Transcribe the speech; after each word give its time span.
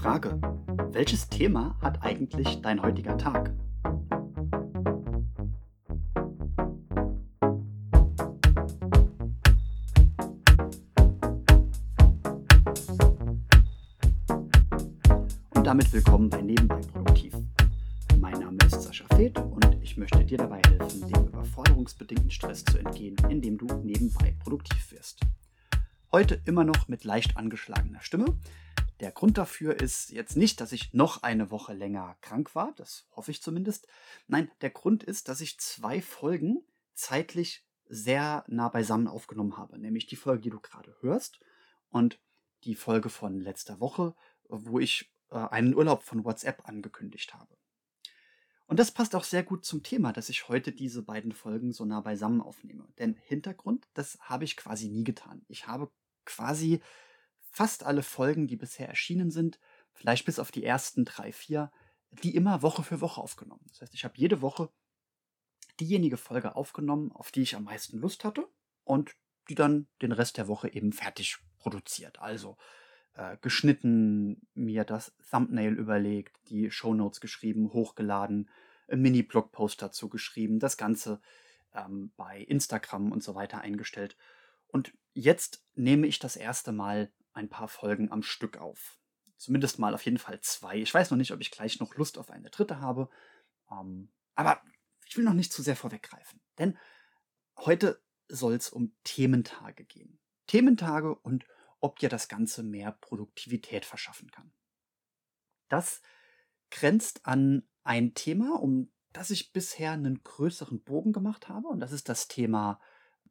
Frage. 0.00 0.40
Welches 0.92 1.28
Thema 1.28 1.76
hat 1.82 2.02
eigentlich 2.02 2.62
dein 2.62 2.80
heutiger 2.80 3.18
Tag? 3.18 3.52
Und 15.50 15.66
damit 15.66 15.92
willkommen 15.92 16.30
bei 16.30 16.40
Nebenbei 16.40 16.76
Produktiv. 16.76 17.34
Mein 18.18 18.38
Name 18.38 18.56
ist 18.64 18.80
Sascha 18.80 19.04
Feth 19.14 19.38
und 19.38 19.76
ich 19.82 19.98
möchte 19.98 20.24
dir 20.24 20.38
dabei 20.38 20.62
helfen, 20.66 21.12
dem 21.12 21.26
überforderungsbedingten 21.26 22.30
Stress 22.30 22.64
zu 22.64 22.78
entgehen, 22.78 23.16
indem 23.28 23.58
du 23.58 23.66
nebenbei 23.84 24.34
produktiv 24.42 24.92
wirst. 24.92 25.20
Heute 26.10 26.40
immer 26.46 26.64
noch 26.64 26.88
mit 26.88 27.04
leicht 27.04 27.36
angeschlagener 27.36 28.00
Stimme. 28.00 28.38
Der 29.00 29.12
Grund 29.12 29.38
dafür 29.38 29.80
ist 29.80 30.10
jetzt 30.10 30.36
nicht, 30.36 30.60
dass 30.60 30.72
ich 30.72 30.92
noch 30.92 31.22
eine 31.22 31.50
Woche 31.50 31.72
länger 31.72 32.18
krank 32.20 32.54
war, 32.54 32.72
das 32.76 33.06
hoffe 33.16 33.30
ich 33.30 33.42
zumindest. 33.42 33.88
Nein, 34.26 34.50
der 34.60 34.70
Grund 34.70 35.02
ist, 35.02 35.28
dass 35.28 35.40
ich 35.40 35.58
zwei 35.58 36.02
Folgen 36.02 36.62
zeitlich 36.92 37.64
sehr 37.88 38.44
nah 38.46 38.68
beisammen 38.68 39.08
aufgenommen 39.08 39.56
habe, 39.56 39.78
nämlich 39.78 40.06
die 40.06 40.16
Folge, 40.16 40.42
die 40.42 40.50
du 40.50 40.60
gerade 40.60 40.94
hörst 41.00 41.40
und 41.88 42.20
die 42.64 42.74
Folge 42.74 43.08
von 43.08 43.40
letzter 43.40 43.80
Woche, 43.80 44.14
wo 44.48 44.78
ich 44.78 45.10
äh, 45.30 45.36
einen 45.36 45.74
Urlaub 45.74 46.02
von 46.02 46.24
WhatsApp 46.24 46.68
angekündigt 46.68 47.32
habe. 47.34 47.56
Und 48.66 48.78
das 48.78 48.92
passt 48.92 49.16
auch 49.16 49.24
sehr 49.24 49.42
gut 49.42 49.64
zum 49.64 49.82
Thema, 49.82 50.12
dass 50.12 50.28
ich 50.28 50.48
heute 50.48 50.72
diese 50.72 51.02
beiden 51.02 51.32
Folgen 51.32 51.72
so 51.72 51.84
nah 51.86 52.00
beisammen 52.02 52.40
aufnehme. 52.40 52.86
Denn 52.98 53.14
Hintergrund, 53.14 53.88
das 53.94 54.18
habe 54.20 54.44
ich 54.44 54.56
quasi 54.56 54.88
nie 54.88 55.04
getan. 55.04 55.44
Ich 55.48 55.66
habe 55.66 55.90
quasi 56.24 56.80
fast 57.50 57.84
alle 57.84 58.02
Folgen, 58.02 58.46
die 58.46 58.56
bisher 58.56 58.88
erschienen 58.88 59.30
sind, 59.30 59.58
vielleicht 59.92 60.24
bis 60.24 60.38
auf 60.38 60.50
die 60.50 60.64
ersten 60.64 61.04
drei, 61.04 61.32
vier, 61.32 61.70
die 62.22 62.34
immer 62.34 62.62
Woche 62.62 62.82
für 62.82 63.00
Woche 63.00 63.20
aufgenommen. 63.20 63.64
Das 63.68 63.82
heißt, 63.82 63.94
ich 63.94 64.04
habe 64.04 64.14
jede 64.16 64.40
Woche 64.40 64.70
diejenige 65.78 66.16
Folge 66.16 66.56
aufgenommen, 66.56 67.12
auf 67.12 67.30
die 67.30 67.42
ich 67.42 67.56
am 67.56 67.64
meisten 67.64 67.98
Lust 67.98 68.24
hatte 68.24 68.46
und 68.84 69.16
die 69.48 69.54
dann 69.54 69.88
den 70.02 70.12
Rest 70.12 70.36
der 70.36 70.48
Woche 70.48 70.72
eben 70.72 70.92
fertig 70.92 71.38
produziert. 71.58 72.20
Also 72.20 72.56
äh, 73.14 73.36
geschnitten, 73.40 74.46
mir 74.54 74.84
das 74.84 75.14
Thumbnail 75.30 75.74
überlegt, 75.74 76.36
die 76.48 76.70
Shownotes 76.70 77.20
geschrieben, 77.20 77.72
hochgeladen, 77.72 78.48
Mini-Blogpost 78.88 79.80
dazu 79.82 80.08
geschrieben, 80.08 80.58
das 80.58 80.76
Ganze 80.76 81.20
ähm, 81.74 82.12
bei 82.16 82.40
Instagram 82.40 83.12
und 83.12 83.22
so 83.22 83.34
weiter 83.34 83.60
eingestellt. 83.60 84.16
Und 84.68 84.92
jetzt 85.14 85.64
nehme 85.74 86.06
ich 86.06 86.18
das 86.18 86.36
erste 86.36 86.72
Mal 86.72 87.10
ein 87.32 87.48
paar 87.48 87.68
Folgen 87.68 88.10
am 88.10 88.22
Stück 88.22 88.58
auf. 88.58 88.98
Zumindest 89.36 89.78
mal 89.78 89.94
auf 89.94 90.04
jeden 90.04 90.18
Fall 90.18 90.40
zwei. 90.40 90.78
Ich 90.78 90.92
weiß 90.92 91.10
noch 91.10 91.18
nicht, 91.18 91.32
ob 91.32 91.40
ich 91.40 91.50
gleich 91.50 91.80
noch 91.80 91.94
Lust 91.94 92.18
auf 92.18 92.30
eine 92.30 92.50
dritte 92.50 92.80
habe. 92.80 93.08
Ähm, 93.70 94.10
aber 94.34 94.62
ich 95.06 95.16
will 95.16 95.24
noch 95.24 95.34
nicht 95.34 95.52
zu 95.52 95.62
sehr 95.62 95.76
vorweggreifen. 95.76 96.40
Denn 96.58 96.78
heute 97.56 98.02
soll 98.28 98.54
es 98.54 98.68
um 98.70 98.94
Thementage 99.04 99.84
gehen. 99.84 100.18
Thementage 100.46 101.14
und 101.14 101.46
ob 101.80 101.98
dir 101.98 102.08
das 102.08 102.28
Ganze 102.28 102.62
mehr 102.62 102.92
Produktivität 102.92 103.84
verschaffen 103.84 104.30
kann. 104.30 104.52
Das 105.68 106.02
grenzt 106.70 107.26
an 107.26 107.66
ein 107.82 108.14
Thema, 108.14 108.60
um 108.60 108.92
das 109.12 109.30
ich 109.30 109.52
bisher 109.52 109.92
einen 109.92 110.22
größeren 110.22 110.82
Bogen 110.82 111.12
gemacht 111.12 111.48
habe. 111.48 111.68
Und 111.68 111.80
das 111.80 111.92
ist 111.92 112.08
das 112.08 112.28
Thema 112.28 112.80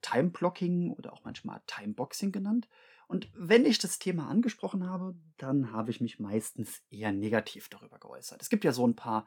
Time 0.01 0.29
Blocking 0.29 0.91
oder 0.91 1.13
auch 1.13 1.23
manchmal 1.23 1.61
Time 1.67 1.93
Boxing 1.93 2.31
genannt. 2.31 2.67
Und 3.09 3.27
wenn 3.33 3.65
ich 3.65 3.79
das 3.79 3.97
Thema 3.97 4.29
angesprochen 4.29 4.87
habe, 4.87 5.15
dann 5.37 5.71
habe 5.71 5.89
ich 5.89 5.99
mich 5.99 6.19
meistens 6.19 6.83
eher 6.91 7.11
negativ 7.11 7.67
darüber 7.67 7.97
geäußert. 7.97 8.39
Es 8.39 8.49
gibt 8.49 8.63
ja 8.63 8.71
so 8.71 8.85
ein 8.85 8.95
paar 8.95 9.25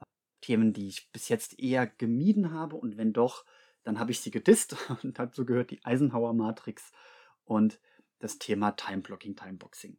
äh, 0.00 0.04
Themen, 0.40 0.72
die 0.72 0.88
ich 0.88 1.12
bis 1.12 1.28
jetzt 1.28 1.58
eher 1.58 1.86
gemieden 1.86 2.52
habe 2.52 2.76
und 2.76 2.96
wenn 2.96 3.12
doch, 3.12 3.44
dann 3.82 3.98
habe 3.98 4.12
ich 4.12 4.20
sie 4.20 4.30
gedisst 4.30 4.76
und 5.02 5.18
dazu 5.18 5.44
gehört 5.44 5.70
die 5.70 5.84
Eisenhower 5.84 6.32
Matrix 6.32 6.90
und 7.44 7.78
das 8.18 8.38
Thema 8.38 8.70
Time 8.72 9.02
Blocking, 9.02 9.36
Time 9.36 9.58
Boxing. 9.58 9.98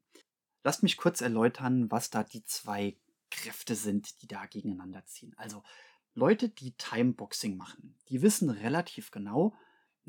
Lasst 0.63 0.81
mich 0.81 0.97
kurz 0.97 1.21
erläutern, 1.21 1.91
was 1.91 2.09
da 2.09 2.23
die 2.23 2.43
zwei 2.45 2.97
Kräfte 3.29 3.75
sind, 3.75 4.23
die 4.23 4.27
da 4.27 4.47
gegeneinander 4.47 5.05
ziehen. 5.05 5.35
Also 5.37 5.61
Leute, 6.15 6.49
die 6.49 6.75
Time 6.77 7.13
Boxing 7.13 7.57
machen, 7.57 7.95
die 8.07 8.23
wissen 8.23 8.49
relativ 8.49 9.11
genau, 9.11 9.53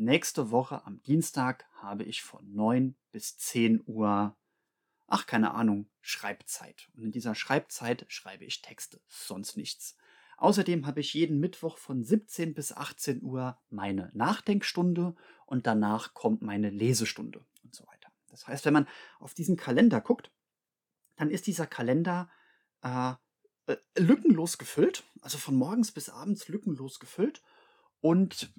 nächste 0.01 0.51
Woche 0.51 0.85
am 0.87 1.03
Dienstag 1.03 1.67
habe 1.75 2.05
ich 2.05 2.23
von 2.23 2.53
9 2.53 2.97
bis 3.13 3.37
10 3.39 3.83
Uhr, 3.87 4.37
ach 5.07 5.27
keine 5.27 5.55
Ahnung, 5.55 5.89
Schreibzeit. 6.01 6.89
Und 6.95 7.05
in 7.05 7.13
dieser 7.13 7.35
Schreibzeit 7.35 8.07
schreibe 8.09 8.45
ich 8.45 8.63
Texte, 8.63 9.01
sonst 9.07 9.57
nichts. 9.57 9.97
Außerdem 10.39 10.87
habe 10.87 11.01
ich 11.01 11.13
jeden 11.13 11.39
Mittwoch 11.39 11.77
von 11.77 12.03
17 12.03 12.55
bis 12.55 12.73
18 12.73 13.23
Uhr 13.23 13.59
meine 13.69 14.11
Nachdenkstunde 14.15 15.15
und 15.45 15.67
danach 15.67 16.15
kommt 16.15 16.41
meine 16.41 16.71
Lesestunde 16.71 17.45
und 17.63 17.75
so 17.75 17.87
weiter. 17.87 18.11
Das 18.31 18.49
heißt, 18.49 18.65
wenn 18.65 18.73
man 18.73 18.89
auf 19.19 19.35
diesen 19.35 19.59
Kalender 19.59 20.01
guckt, 20.01 20.31
dann 21.17 21.31
ist 21.31 21.47
dieser 21.47 21.67
Kalender 21.67 22.31
äh, 22.83 23.13
äh 23.67 23.77
lückenlos 23.97 24.57
gefüllt, 24.57 25.05
also 25.21 25.37
von 25.37 25.57
morgens 25.57 25.93
bis 25.93 26.09
abends 26.09 26.49
lückenlos 26.49 27.01
gefüllt 27.01 27.43
und 28.01 28.51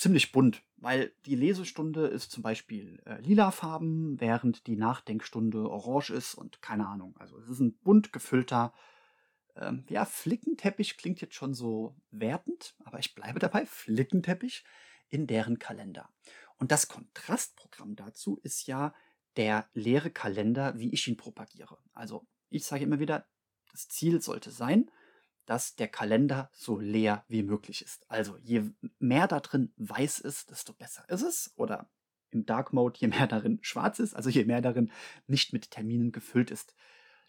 ziemlich 0.00 0.32
bunt, 0.32 0.62
weil 0.78 1.12
die 1.26 1.34
Lesestunde 1.34 2.06
ist 2.06 2.30
zum 2.30 2.42
Beispiel 2.42 3.02
äh, 3.04 3.20
lilafarben, 3.20 4.18
während 4.18 4.66
die 4.66 4.76
Nachdenkstunde 4.76 5.68
orange 5.68 6.10
ist 6.10 6.34
und 6.34 6.62
keine 6.62 6.88
Ahnung. 6.88 7.14
Also 7.18 7.38
es 7.38 7.50
ist 7.50 7.60
ein 7.60 7.76
bunt 7.78 8.12
gefüllter, 8.12 8.72
ähm, 9.56 9.84
ja, 9.88 10.06
Flickenteppich 10.06 10.96
klingt 10.96 11.20
jetzt 11.20 11.34
schon 11.34 11.52
so 11.52 11.94
wertend, 12.10 12.74
aber 12.84 12.98
ich 12.98 13.14
bleibe 13.14 13.38
dabei, 13.38 13.66
Flickenteppich 13.66 14.64
in 15.10 15.26
deren 15.26 15.58
Kalender. 15.58 16.08
Und 16.56 16.72
das 16.72 16.88
Kontrastprogramm 16.88 17.94
dazu 17.94 18.38
ist 18.42 18.66
ja 18.66 18.94
der 19.36 19.68
leere 19.74 20.10
Kalender, 20.10 20.78
wie 20.78 20.92
ich 20.94 21.06
ihn 21.08 21.18
propagiere. 21.18 21.78
Also 21.92 22.26
ich 22.48 22.64
sage 22.64 22.84
immer 22.84 23.00
wieder, 23.00 23.26
das 23.70 23.88
Ziel 23.88 24.22
sollte 24.22 24.50
sein, 24.50 24.90
dass 25.50 25.74
der 25.74 25.88
Kalender 25.88 26.48
so 26.52 26.78
leer 26.78 27.24
wie 27.26 27.42
möglich 27.42 27.82
ist. 27.82 28.08
Also 28.08 28.36
je 28.36 28.70
mehr 29.00 29.26
da 29.26 29.40
drin 29.40 29.72
weiß 29.78 30.20
ist, 30.20 30.48
desto 30.50 30.72
besser 30.72 31.04
ist 31.08 31.22
es. 31.22 31.52
Oder 31.56 31.90
im 32.30 32.46
Dark 32.46 32.72
Mode, 32.72 33.00
je 33.00 33.08
mehr 33.08 33.26
darin 33.26 33.58
schwarz 33.60 33.98
ist, 33.98 34.14
also 34.14 34.30
je 34.30 34.44
mehr 34.44 34.60
darin 34.60 34.92
nicht 35.26 35.52
mit 35.52 35.72
Terminen 35.72 36.12
gefüllt 36.12 36.52
ist, 36.52 36.76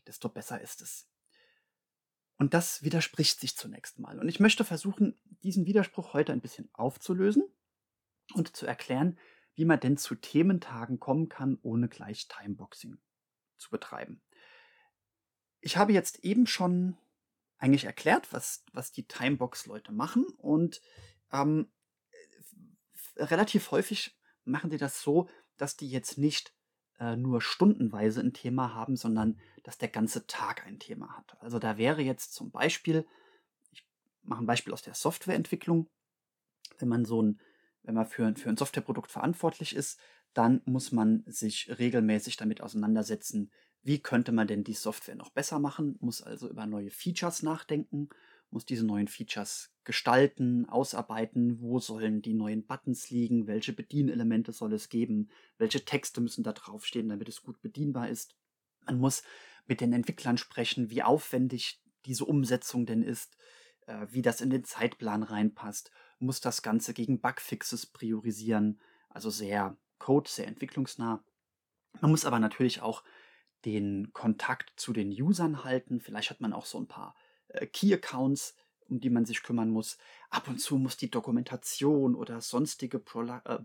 desto 0.05 0.29
besser 0.29 0.61
ist 0.61 0.83
es. 0.83 1.09
Und 2.37 2.53
das 2.53 2.83
widerspricht 2.83 3.39
sich 3.39 3.57
zunächst 3.57 3.97
mal. 3.97 4.19
Und 4.19 4.29
ich 4.29 4.39
möchte 4.39 4.63
versuchen, 4.65 5.19
diesen 5.41 5.65
Widerspruch 5.65 6.13
heute 6.13 6.31
ein 6.31 6.41
bisschen 6.41 6.69
aufzulösen 6.73 7.43
und 8.35 8.55
zu 8.55 8.67
erklären, 8.67 9.17
wie 9.55 9.65
man 9.65 9.79
denn 9.79 9.97
zu 9.97 10.13
Thementagen 10.13 10.99
kommen 10.99 11.27
kann, 11.27 11.57
ohne 11.63 11.89
gleich 11.89 12.27
Timeboxing 12.27 12.99
zu 13.57 13.71
betreiben. 13.71 14.21
Ich 15.59 15.75
habe 15.75 15.91
jetzt 15.91 16.19
eben 16.19 16.45
schon 16.45 16.99
eigentlich 17.61 17.85
erklärt, 17.85 18.33
was, 18.33 18.65
was 18.73 18.91
die 18.91 19.07
Timebox-Leute 19.07 19.91
machen. 19.91 20.25
Und 20.37 20.81
ähm, 21.31 21.71
relativ 23.15 23.71
häufig 23.71 24.17
machen 24.43 24.71
die 24.71 24.77
das 24.77 25.01
so, 25.01 25.29
dass 25.57 25.77
die 25.77 25.89
jetzt 25.89 26.17
nicht 26.17 26.53
äh, 26.99 27.15
nur 27.15 27.41
stundenweise 27.41 28.19
ein 28.19 28.33
Thema 28.33 28.73
haben, 28.73 28.97
sondern 28.97 29.39
dass 29.63 29.77
der 29.77 29.89
ganze 29.89 30.25
Tag 30.25 30.65
ein 30.65 30.79
Thema 30.79 31.15
hat. 31.15 31.37
Also 31.39 31.59
da 31.59 31.77
wäre 31.77 32.01
jetzt 32.01 32.33
zum 32.33 32.49
Beispiel, 32.49 33.05
ich 33.71 33.87
mache 34.23 34.43
ein 34.43 34.47
Beispiel 34.47 34.73
aus 34.73 34.81
der 34.81 34.95
Softwareentwicklung, 34.95 35.87
wenn 36.79 36.89
man 36.89 37.05
so 37.05 37.21
ein, 37.21 37.39
wenn 37.83 37.93
man 37.93 38.07
für, 38.07 38.33
für 38.35 38.49
ein 38.49 38.57
Softwareprodukt 38.57 39.11
verantwortlich 39.11 39.75
ist, 39.75 39.99
dann 40.33 40.61
muss 40.65 40.91
man 40.91 41.23
sich 41.27 41.71
regelmäßig 41.77 42.37
damit 42.37 42.61
auseinandersetzen, 42.61 43.51
wie 43.83 43.99
könnte 43.99 44.31
man 44.31 44.47
denn 44.47 44.63
die 44.63 44.73
Software 44.73 45.15
noch 45.15 45.31
besser 45.31 45.59
machen, 45.59 45.97
muss 45.99 46.21
also 46.21 46.49
über 46.49 46.65
neue 46.65 46.91
Features 46.91 47.43
nachdenken, 47.43 48.09
muss 48.51 48.65
diese 48.65 48.85
neuen 48.85 49.07
Features 49.07 49.73
gestalten, 49.83 50.67
ausarbeiten, 50.67 51.61
wo 51.61 51.79
sollen 51.79 52.21
die 52.21 52.33
neuen 52.33 52.65
Buttons 52.65 53.09
liegen, 53.09 53.47
welche 53.47 53.73
Bedienelemente 53.73 54.51
soll 54.51 54.73
es 54.73 54.89
geben, 54.89 55.29
welche 55.57 55.83
Texte 55.85 56.21
müssen 56.21 56.43
da 56.43 56.51
draufstehen, 56.51 57.09
damit 57.09 57.29
es 57.29 57.41
gut 57.41 57.61
bedienbar 57.61 58.09
ist. 58.09 58.35
Man 58.85 58.99
muss 58.99 59.23
mit 59.67 59.81
den 59.81 59.93
Entwicklern 59.93 60.37
sprechen, 60.37 60.89
wie 60.89 61.01
aufwendig 61.01 61.81
diese 62.05 62.25
Umsetzung 62.25 62.85
denn 62.85 63.03
ist, 63.03 63.37
äh, 63.87 64.07
wie 64.09 64.21
das 64.21 64.41
in 64.41 64.49
den 64.49 64.63
Zeitplan 64.63 65.23
reinpasst, 65.23 65.91
muss 66.19 66.41
das 66.41 66.61
Ganze 66.61 66.93
gegen 66.93 67.21
Bugfixes 67.21 67.85
priorisieren, 67.85 68.79
also 69.09 69.29
sehr 69.29 69.77
Code, 69.97 70.29
sehr 70.29 70.47
entwicklungsnah. 70.47 71.23
Man 71.99 72.11
muss 72.11 72.25
aber 72.25 72.39
natürlich 72.39 72.81
auch 72.81 73.03
den 73.65 74.11
Kontakt 74.13 74.73
zu 74.75 74.93
den 74.93 75.09
Usern 75.11 75.63
halten. 75.63 75.99
Vielleicht 75.99 76.29
hat 76.29 76.41
man 76.41 76.53
auch 76.53 76.65
so 76.65 76.79
ein 76.79 76.87
paar 76.87 77.15
äh, 77.49 77.65
Key-Accounts, 77.67 78.55
um 78.89 78.99
die 78.99 79.09
man 79.09 79.25
sich 79.25 79.43
kümmern 79.43 79.69
muss. 79.69 79.97
Ab 80.29 80.47
und 80.47 80.59
zu 80.59 80.77
muss 80.77 80.97
die 80.97 81.09
Dokumentation 81.09 82.15
oder 82.15 82.41
sonstige 82.41 82.99
Pro 82.99 83.23
äh, 83.23 83.59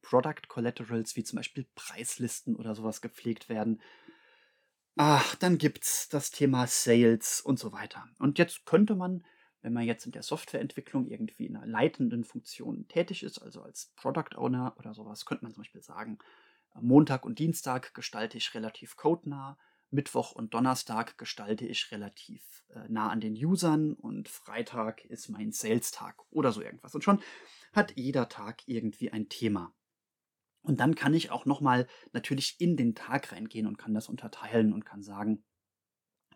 Product 0.00 0.48
Collaterals 0.48 1.16
wie 1.16 1.24
zum 1.24 1.36
Beispiel 1.36 1.66
Preislisten 1.74 2.56
oder 2.56 2.74
sowas 2.74 3.00
gepflegt 3.00 3.48
werden. 3.48 3.80
Ach, 4.96 5.34
dann 5.36 5.58
gibt's 5.58 6.08
das 6.08 6.30
Thema 6.30 6.66
Sales 6.66 7.40
und 7.40 7.58
so 7.58 7.72
weiter. 7.72 8.06
Und 8.18 8.38
jetzt 8.38 8.66
könnte 8.66 8.94
man, 8.94 9.24
wenn 9.62 9.72
man 9.72 9.84
jetzt 9.84 10.04
in 10.04 10.12
der 10.12 10.22
Softwareentwicklung 10.22 11.06
irgendwie 11.06 11.46
in 11.46 11.56
einer 11.56 11.66
leitenden 11.66 12.24
Funktion 12.24 12.86
tätig 12.88 13.22
ist, 13.22 13.38
also 13.38 13.62
als 13.62 13.92
Product 13.96 14.36
Owner 14.36 14.74
oder 14.78 14.92
sowas, 14.92 15.24
könnte 15.24 15.44
man 15.44 15.52
zum 15.52 15.62
Beispiel 15.62 15.82
sagen, 15.82 16.18
Montag 16.80 17.24
und 17.24 17.38
Dienstag 17.38 17.94
gestalte 17.94 18.38
ich 18.38 18.54
relativ 18.54 18.96
codenah, 18.96 19.58
Mittwoch 19.92 20.32
und 20.32 20.54
Donnerstag 20.54 21.18
gestalte 21.18 21.66
ich 21.66 21.92
relativ 21.92 22.64
äh, 22.70 22.88
nah 22.88 23.10
an 23.10 23.20
den 23.20 23.34
Usern 23.34 23.92
und 23.92 24.28
Freitag 24.28 25.04
ist 25.04 25.28
mein 25.28 25.52
Sales-Tag 25.52 26.16
oder 26.30 26.50
so 26.50 26.62
irgendwas. 26.62 26.94
Und 26.94 27.04
schon 27.04 27.20
hat 27.72 27.96
jeder 27.96 28.28
Tag 28.28 28.62
irgendwie 28.66 29.10
ein 29.10 29.28
Thema. 29.28 29.74
Und 30.62 30.80
dann 30.80 30.94
kann 30.94 31.12
ich 31.12 31.30
auch 31.30 31.44
nochmal 31.44 31.86
natürlich 32.12 32.56
in 32.58 32.76
den 32.76 32.94
Tag 32.94 33.32
reingehen 33.32 33.66
und 33.66 33.76
kann 33.78 33.94
das 33.94 34.08
unterteilen 34.08 34.72
und 34.72 34.84
kann 34.84 35.02
sagen, 35.02 35.44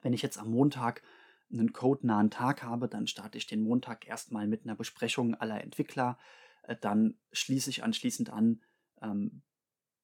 wenn 0.02 0.12
ich 0.12 0.22
jetzt 0.22 0.38
am 0.38 0.50
Montag 0.50 1.02
einen 1.50 1.72
codenahen 1.72 2.30
Tag 2.30 2.62
habe, 2.62 2.88
dann 2.88 3.06
starte 3.06 3.38
ich 3.38 3.46
den 3.46 3.62
Montag 3.62 4.06
erstmal 4.06 4.46
mit 4.46 4.64
einer 4.64 4.74
Besprechung 4.74 5.34
aller 5.34 5.62
Entwickler. 5.62 6.18
Äh, 6.64 6.76
dann 6.80 7.18
schließe 7.32 7.70
ich 7.70 7.84
anschließend 7.84 8.30
an 8.30 8.60
ähm, 9.00 9.42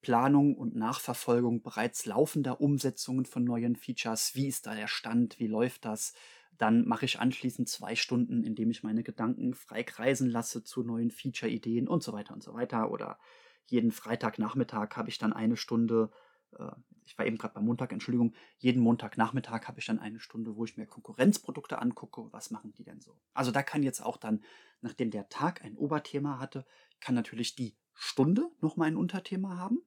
Planung 0.03 0.55
und 0.55 0.75
Nachverfolgung 0.75 1.63
bereits 1.63 2.05
laufender 2.05 2.61
Umsetzungen 2.61 3.25
von 3.25 3.43
neuen 3.43 3.75
Features. 3.75 4.35
Wie 4.35 4.47
ist 4.47 4.67
da 4.67 4.75
der 4.75 4.87
Stand? 4.87 5.39
Wie 5.39 5.47
läuft 5.47 5.85
das? 5.85 6.13
Dann 6.57 6.85
mache 6.85 7.05
ich 7.05 7.19
anschließend 7.19 7.67
zwei 7.67 7.95
Stunden, 7.95 8.43
indem 8.43 8.69
ich 8.69 8.83
meine 8.83 9.01
Gedanken 9.01 9.53
frei 9.53 9.81
kreisen 9.81 10.29
lasse 10.29 10.63
zu 10.63 10.83
neuen 10.83 11.09
Feature-Ideen 11.09 11.87
und 11.87 12.03
so 12.03 12.13
weiter 12.13 12.33
und 12.33 12.43
so 12.43 12.53
weiter. 12.53 12.91
Oder 12.91 13.17
jeden 13.65 13.91
Freitagnachmittag 13.91 14.95
habe 14.95 15.09
ich 15.09 15.17
dann 15.17 15.33
eine 15.33 15.55
Stunde, 15.55 16.11
äh, 16.51 16.71
ich 17.05 17.17
war 17.17 17.25
eben 17.25 17.37
gerade 17.37 17.53
beim 17.53 17.65
Montag, 17.65 17.91
Entschuldigung, 17.93 18.35
jeden 18.57 18.83
Montagnachmittag 18.83 19.67
habe 19.67 19.79
ich 19.79 19.85
dann 19.85 19.99
eine 19.99 20.19
Stunde, 20.19 20.55
wo 20.57 20.65
ich 20.65 20.77
mir 20.77 20.85
Konkurrenzprodukte 20.85 21.79
angucke, 21.79 22.27
was 22.31 22.51
machen 22.51 22.73
die 22.73 22.83
denn 22.83 22.99
so. 22.99 23.17
Also 23.33 23.51
da 23.51 23.63
kann 23.63 23.83
jetzt 23.83 24.01
auch 24.01 24.17
dann, 24.17 24.43
nachdem 24.81 25.11
der 25.11 25.29
Tag 25.29 25.63
ein 25.63 25.77
Oberthema 25.77 26.39
hatte, 26.39 26.65
kann 26.99 27.15
natürlich 27.15 27.55
die 27.55 27.77
Stunde 27.93 28.51
nochmal 28.59 28.89
ein 28.89 28.97
Unterthema 28.97 29.57
haben. 29.57 29.79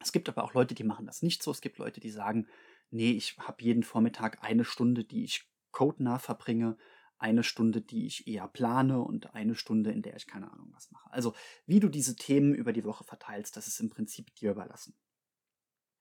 Es 0.00 0.12
gibt 0.12 0.28
aber 0.28 0.44
auch 0.44 0.54
Leute, 0.54 0.74
die 0.74 0.84
machen 0.84 1.06
das 1.06 1.22
nicht 1.22 1.42
so. 1.42 1.50
Es 1.50 1.60
gibt 1.60 1.78
Leute, 1.78 2.00
die 2.00 2.10
sagen, 2.10 2.46
nee, 2.90 3.12
ich 3.12 3.36
habe 3.38 3.62
jeden 3.62 3.82
Vormittag 3.82 4.42
eine 4.42 4.64
Stunde, 4.64 5.04
die 5.04 5.24
ich 5.24 5.48
codenah 5.72 6.18
verbringe 6.18 6.76
eine 7.18 7.42
Stunde, 7.42 7.80
die 7.80 8.06
ich 8.06 8.26
eher 8.26 8.48
plane 8.48 9.00
und 9.00 9.34
eine 9.34 9.54
Stunde, 9.54 9.90
in 9.90 10.02
der 10.02 10.16
ich 10.16 10.26
keine 10.26 10.52
Ahnung 10.52 10.70
was 10.72 10.90
mache. 10.90 11.10
Also 11.10 11.34
wie 11.66 11.80
du 11.80 11.88
diese 11.88 12.16
Themen 12.16 12.54
über 12.54 12.72
die 12.72 12.84
Woche 12.84 13.04
verteilst, 13.04 13.56
das 13.56 13.66
ist 13.66 13.80
im 13.80 13.88
Prinzip 13.88 14.34
dir 14.34 14.50
überlassen. 14.50 14.94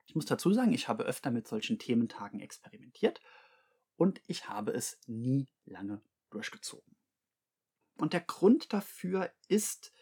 Ich 0.06 0.16
muss 0.16 0.26
dazu 0.26 0.52
sagen, 0.52 0.74
ich 0.74 0.88
habe 0.90 1.06
öfter 1.06 1.32
mit 1.32 1.48
solchen 1.48 1.80
Thementagen 1.80 2.40
experimentiert 2.42 3.22
und 3.96 4.22
ich 4.28 4.50
habe 4.50 4.72
es 4.72 5.00
nie 5.08 5.48
lange 5.64 6.02
durchgezogen. 6.30 6.98
Und 7.96 8.14
der 8.14 8.22
Grund 8.22 8.74
dafür 8.74 9.32
ist 9.48 9.94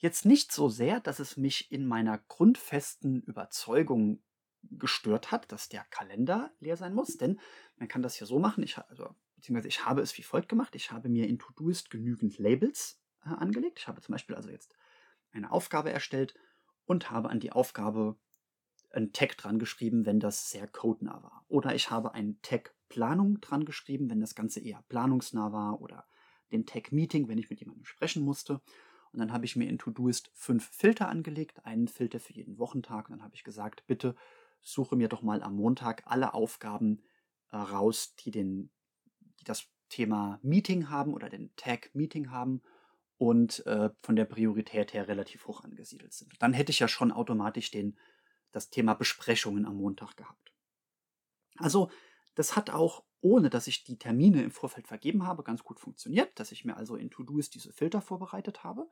jetzt 0.00 0.24
nicht 0.24 0.50
so 0.50 0.68
sehr, 0.68 1.00
dass 1.00 1.20
es 1.20 1.36
mich 1.36 1.70
in 1.70 1.86
meiner 1.86 2.18
grundfesten 2.18 3.22
Überzeugung 3.22 4.22
gestört 4.62 5.30
hat, 5.30 5.50
dass 5.52 5.68
der 5.68 5.84
Kalender 5.84 6.50
leer 6.60 6.76
sein 6.76 6.94
muss, 6.94 7.16
denn 7.16 7.40
man 7.76 7.88
kann 7.88 8.02
das 8.02 8.18
ja 8.18 8.26
so 8.26 8.38
machen, 8.38 8.62
ich, 8.62 8.76
also 8.76 9.14
beziehungsweise 9.36 9.68
ich 9.68 9.84
habe 9.84 10.02
es 10.02 10.16
wie 10.18 10.22
folgt 10.22 10.48
gemacht. 10.48 10.74
Ich 10.74 10.90
habe 10.92 11.08
mir 11.08 11.26
in 11.28 11.38
Todoist 11.38 11.90
genügend 11.90 12.38
Labels 12.38 13.00
äh, 13.24 13.30
angelegt. 13.30 13.78
Ich 13.78 13.88
habe 13.88 14.00
zum 14.00 14.12
Beispiel 14.12 14.36
also 14.36 14.50
jetzt 14.50 14.74
eine 15.32 15.50
Aufgabe 15.50 15.90
erstellt 15.90 16.34
und 16.84 17.10
habe 17.10 17.30
an 17.30 17.40
die 17.40 17.52
Aufgabe 17.52 18.18
einen 18.90 19.12
Tag 19.12 19.36
dran 19.36 19.58
geschrieben, 19.58 20.04
wenn 20.04 20.20
das 20.20 20.50
sehr 20.50 20.66
codenah 20.66 21.22
war. 21.22 21.44
Oder 21.48 21.74
ich 21.74 21.90
habe 21.90 22.12
einen 22.14 22.40
Tag 22.42 22.74
Planung 22.88 23.40
dran 23.40 23.64
geschrieben, 23.64 24.10
wenn 24.10 24.20
das 24.20 24.34
Ganze 24.34 24.60
eher 24.60 24.82
planungsnah 24.88 25.52
war. 25.52 25.80
Oder 25.80 26.06
den 26.50 26.66
Tag 26.66 26.90
Meeting, 26.90 27.28
wenn 27.28 27.38
ich 27.38 27.48
mit 27.48 27.60
jemandem 27.60 27.84
sprechen 27.84 28.24
musste. 28.24 28.60
Und 29.12 29.18
dann 29.18 29.32
habe 29.32 29.44
ich 29.44 29.56
mir 29.56 29.68
in 29.68 29.78
Todoist 29.78 30.30
fünf 30.34 30.68
Filter 30.68 31.08
angelegt, 31.08 31.64
einen 31.64 31.88
Filter 31.88 32.20
für 32.20 32.32
jeden 32.32 32.58
Wochentag. 32.58 33.08
Und 33.08 33.16
dann 33.16 33.24
habe 33.24 33.34
ich 33.34 33.44
gesagt, 33.44 33.86
bitte 33.86 34.14
suche 34.62 34.96
mir 34.96 35.08
doch 35.08 35.22
mal 35.22 35.42
am 35.42 35.56
Montag 35.56 36.02
alle 36.06 36.34
Aufgaben 36.34 37.02
äh, 37.50 37.56
raus, 37.56 38.14
die 38.16 38.30
den 38.30 38.70
die 39.40 39.44
das 39.44 39.66
Thema 39.88 40.38
Meeting 40.42 40.88
haben 40.88 41.14
oder 41.14 41.28
den 41.28 41.54
Tag 41.56 41.90
Meeting 41.94 42.30
haben 42.30 42.62
und 43.16 43.66
äh, 43.66 43.90
von 44.02 44.16
der 44.16 44.24
Priorität 44.24 44.92
her 44.92 45.08
relativ 45.08 45.46
hoch 45.46 45.64
angesiedelt 45.64 46.12
sind. 46.12 46.32
Dann 46.38 46.52
hätte 46.52 46.70
ich 46.70 46.78
ja 46.78 46.88
schon 46.88 47.10
automatisch 47.10 47.70
den, 47.70 47.98
das 48.52 48.70
Thema 48.70 48.94
Besprechungen 48.94 49.66
am 49.66 49.76
Montag 49.76 50.16
gehabt. 50.16 50.52
Also, 51.56 51.90
das 52.34 52.56
hat 52.56 52.70
auch, 52.70 53.04
ohne 53.20 53.50
dass 53.50 53.66
ich 53.66 53.84
die 53.84 53.98
Termine 53.98 54.42
im 54.42 54.50
Vorfeld 54.50 54.88
vergeben 54.88 55.26
habe, 55.26 55.42
ganz 55.42 55.62
gut 55.62 55.80
funktioniert, 55.80 56.38
dass 56.38 56.52
ich 56.52 56.64
mir 56.64 56.76
also 56.76 56.96
in 56.96 57.10
To-Do's 57.10 57.50
diese 57.50 57.72
Filter 57.72 58.00
vorbereitet 58.00 58.64
habe. 58.64 58.88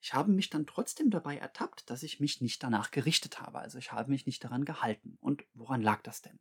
Ich 0.00 0.14
habe 0.14 0.32
mich 0.32 0.48
dann 0.48 0.66
trotzdem 0.66 1.10
dabei 1.10 1.36
ertappt, 1.36 1.90
dass 1.90 2.02
ich 2.02 2.20
mich 2.20 2.40
nicht 2.40 2.62
danach 2.62 2.90
gerichtet 2.90 3.40
habe. 3.40 3.58
Also 3.58 3.78
ich 3.78 3.92
habe 3.92 4.10
mich 4.10 4.24
nicht 4.24 4.42
daran 4.42 4.64
gehalten. 4.64 5.18
Und 5.20 5.44
woran 5.52 5.82
lag 5.82 6.02
das 6.02 6.22
denn? 6.22 6.38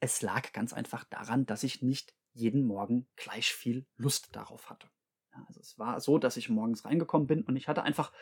Es 0.00 0.20
lag 0.20 0.52
ganz 0.52 0.72
einfach 0.74 1.04
daran, 1.04 1.46
dass 1.46 1.62
ich 1.62 1.82
nicht 1.82 2.14
jeden 2.32 2.66
Morgen 2.66 3.08
gleich 3.16 3.52
viel 3.52 3.86
Lust 3.96 4.36
darauf 4.36 4.68
hatte. 4.68 4.88
Also 5.46 5.60
es 5.60 5.78
war 5.78 6.00
so, 6.00 6.18
dass 6.18 6.36
ich 6.36 6.48
morgens 6.48 6.84
reingekommen 6.84 7.26
bin 7.26 7.42
und 7.42 7.56
ich 7.56 7.68
hatte 7.68 7.82
einfach 7.82 8.12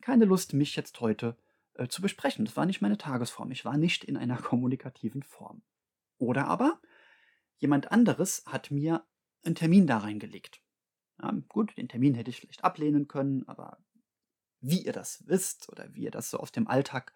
keine 0.00 0.26
Lust, 0.26 0.52
mich 0.52 0.76
jetzt 0.76 1.00
heute 1.00 1.36
äh, 1.74 1.88
zu 1.88 2.02
besprechen. 2.02 2.44
Das 2.44 2.56
war 2.56 2.66
nicht 2.66 2.80
meine 2.80 2.98
Tagesform. 2.98 3.50
Ich 3.50 3.64
war 3.64 3.76
nicht 3.76 4.04
in 4.04 4.16
einer 4.16 4.36
kommunikativen 4.42 5.22
Form. 5.22 5.62
Oder 6.18 6.46
aber 6.46 6.80
jemand 7.58 7.92
anderes 7.92 8.42
hat 8.46 8.70
mir 8.70 9.04
einen 9.44 9.54
Termin 9.54 9.86
da 9.86 9.98
reingelegt. 9.98 10.60
Ja, 11.20 11.32
gut, 11.48 11.76
den 11.76 11.88
Termin 11.88 12.14
hätte 12.14 12.30
ich 12.30 12.40
vielleicht 12.40 12.64
ablehnen 12.64 13.08
können, 13.08 13.46
aber 13.48 13.78
wie 14.60 14.82
ihr 14.82 14.92
das 14.92 15.24
wisst 15.26 15.68
oder 15.68 15.94
wie 15.94 16.04
ihr 16.04 16.10
das 16.10 16.30
so 16.30 16.38
aus 16.38 16.52
dem 16.52 16.68
Alltag 16.68 17.12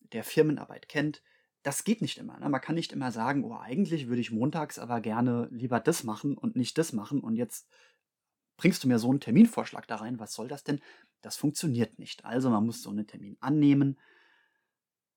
der 0.00 0.24
Firmenarbeit 0.24 0.88
kennt, 0.88 1.22
das 1.62 1.84
geht 1.84 2.00
nicht 2.00 2.18
immer. 2.18 2.38
Ne? 2.38 2.48
Man 2.48 2.60
kann 2.60 2.74
nicht 2.74 2.92
immer 2.92 3.12
sagen, 3.12 3.44
oh, 3.44 3.54
eigentlich 3.54 4.08
würde 4.08 4.20
ich 4.20 4.30
montags 4.30 4.78
aber 4.78 5.00
gerne 5.00 5.48
lieber 5.50 5.80
das 5.80 6.04
machen 6.04 6.36
und 6.36 6.56
nicht 6.56 6.78
das 6.78 6.92
machen 6.92 7.20
und 7.20 7.36
jetzt 7.36 7.68
bringst 8.56 8.84
du 8.84 8.88
mir 8.88 8.98
so 8.98 9.10
einen 9.10 9.20
Terminvorschlag 9.20 9.86
da 9.86 9.96
rein, 9.96 10.18
was 10.18 10.34
soll 10.34 10.48
das 10.48 10.64
denn? 10.64 10.80
Das 11.22 11.36
funktioniert 11.36 11.98
nicht. 11.98 12.24
Also 12.24 12.50
man 12.50 12.64
muss 12.64 12.82
so 12.82 12.90
einen 12.90 13.06
Termin 13.06 13.36
annehmen. 13.40 13.98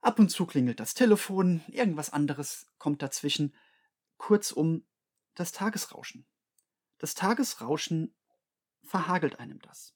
Ab 0.02 0.20
und 0.20 0.30
zu 0.30 0.46
klingelt 0.46 0.80
das 0.80 0.94
Telefon, 0.94 1.62
irgendwas 1.68 2.12
anderes 2.12 2.68
kommt 2.78 3.02
dazwischen. 3.02 3.54
Kurzum, 4.24 4.88
das 5.36 5.52
Tagesrauschen. 5.52 6.26
Das 6.98 7.14
Tagesrauschen 7.14 8.16
verhagelt 8.82 9.38
einem 9.38 9.60
das. 9.60 9.94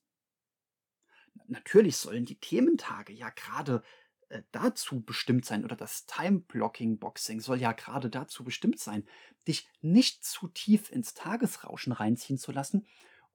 Natürlich 1.45 1.95
sollen 1.95 2.25
die 2.25 2.37
Thementage 2.37 3.13
ja 3.13 3.29
gerade 3.29 3.85
äh, 4.27 4.43
dazu 4.51 5.01
bestimmt 5.01 5.45
sein, 5.45 5.63
oder 5.63 5.77
das 5.77 6.07
Time-Blocking-Boxing 6.07 7.39
soll 7.39 7.61
ja 7.61 7.71
gerade 7.71 8.09
dazu 8.09 8.43
bestimmt 8.43 8.81
sein, 8.81 9.07
dich 9.47 9.69
nicht 9.79 10.25
zu 10.25 10.49
tief 10.49 10.91
ins 10.91 11.13
Tagesrauschen 11.13 11.93
reinziehen 11.93 12.37
zu 12.37 12.51
lassen 12.51 12.85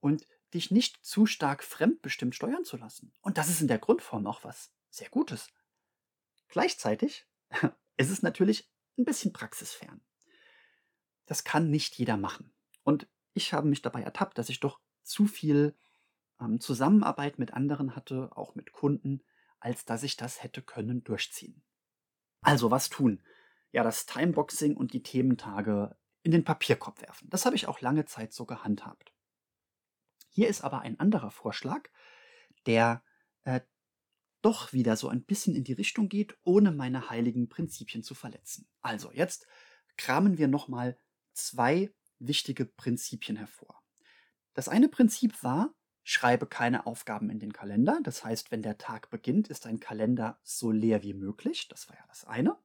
und 0.01 0.27
dich 0.53 0.71
nicht 0.71 1.03
zu 1.03 1.25
stark 1.25 1.65
fremdbestimmt 1.65 2.35
steuern 2.35 2.67
zu 2.67 2.77
lassen. 2.77 3.15
Und 3.23 3.39
das 3.39 3.49
ist 3.49 3.63
in 3.63 3.69
der 3.69 3.79
Grundform 3.79 4.27
auch 4.27 4.45
was 4.45 4.71
sehr 4.91 5.09
Gutes. 5.09 5.49
Gleichzeitig 6.49 7.27
ist 7.97 8.11
es 8.11 8.21
natürlich 8.21 8.71
ein 8.99 9.07
bisschen 9.07 9.33
praxisfern. 9.33 10.03
Das 11.27 11.45
kann 11.45 11.71
nicht 11.71 11.97
jeder 11.97 12.17
machen. 12.17 12.53
Und 12.83 13.09
ich 13.35 13.53
habe 13.53 13.69
mich 13.69 13.83
dabei 13.83 14.03
ertappt, 14.03 14.39
dass 14.39 14.49
ich 14.49 14.61
doch 14.61 14.81
zu 15.03 15.27
viel 15.27 15.77
ähm, 16.41 16.61
Zusammenarbeit 16.61 17.39
mit 17.39 17.55
anderen 17.55 17.97
hatte, 17.97 18.31
auch 18.37 18.55
mit 18.55 18.73
Kunden, 18.73 19.23
als 19.61 19.85
dass 19.85 20.03
ich 20.03 20.17
das 20.17 20.43
hätte 20.43 20.63
können 20.63 21.05
durchziehen. 21.05 21.63
Also 22.41 22.71
was 22.71 22.89
tun? 22.89 23.23
Ja, 23.71 23.83
das 23.83 24.07
Timeboxing 24.07 24.77
und 24.77 24.93
die 24.93 25.03
Thementage 25.03 25.97
in 26.23 26.33
den 26.33 26.45
Papierkorb 26.45 27.01
werfen. 27.01 27.29
Das 27.31 27.47
habe 27.47 27.57
ich 27.57 27.67
auch 27.67 27.81
lange 27.81 28.05
Zeit 28.05 28.33
so 28.33 28.45
gehandhabt. 28.45 29.13
Hier 30.29 30.49
ist 30.49 30.63
aber 30.63 30.81
ein 30.81 30.99
anderer 30.99 31.31
Vorschlag, 31.31 31.89
der 32.67 33.03
äh, 33.45 33.61
doch 34.41 34.73
wieder 34.73 34.97
so 34.97 35.09
ein 35.09 35.25
bisschen 35.25 35.55
in 35.55 35.65
die 35.65 35.73
Richtung 35.73 36.09
geht, 36.09 36.37
ohne 36.43 36.73
meine 36.73 37.11
heiligen 37.11 37.49
Prinzipien 37.49 38.03
zu 38.03 38.15
verletzen. 38.15 38.67
Also 38.81 39.13
jetzt 39.13 39.47
kramen 39.97 40.39
wir 40.39 40.49
nochmal 40.49 40.99
zwei 41.33 41.93
wichtige 42.19 42.65
Prinzipien 42.65 43.37
hervor. 43.37 43.83
Das 44.55 44.69
eine 44.69 44.89
Prinzip 44.89 45.43
war, 45.43 45.75
Schreibe 46.05 46.47
keine 46.47 46.87
Aufgaben 46.87 47.31
in 47.31 47.39
den 47.39 47.53
Kalender. 47.53 48.01
Das 48.03 48.25
heißt, 48.25 48.51
wenn 48.51 48.63
der 48.63 48.77
Tag 48.77 49.09
beginnt, 49.11 49.49
ist 49.49 49.67
dein 49.67 49.79
Kalender 49.79 50.39
so 50.43 50.73
leer 50.73 51.03
wie 51.03 51.15
möglich. 51.15 51.69
Das 51.69 51.89
war 51.89 51.97
ja 51.97 52.05
das 52.09 52.25
eine. 52.25 52.57